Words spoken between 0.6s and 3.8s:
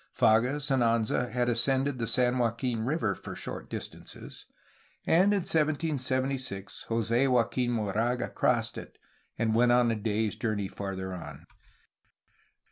and Anza had ascended the San Joaquin River for short